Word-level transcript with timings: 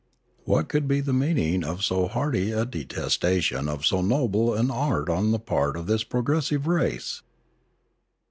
What 0.45 0.67
could 0.67 0.87
be 0.87 0.99
the 0.99 1.13
meaning 1.13 1.63
of 1.63 1.83
so 1.83 2.07
hearty 2.07 2.51
a 2.51 2.65
detestation 2.65 3.69
of 3.69 3.85
so 3.85 4.01
noble 4.01 4.55
an 4.55 4.71
art 4.71 5.09
on 5.09 5.29
the 5.29 5.37
part 5.37 5.77
of 5.77 5.85
this 5.85 6.03
progressive 6.03 6.65
race 6.65 7.21